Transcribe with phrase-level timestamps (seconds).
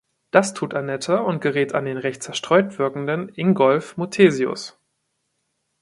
[0.31, 4.79] Das tut Annette und gerät an den recht zerstreut wirkenden Ingolf Muthesius.